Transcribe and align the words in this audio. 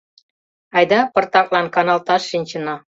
Айда 0.77 0.99
пыртаклан 1.13 1.67
каналташ 1.75 2.21
шинчына. 2.29 2.75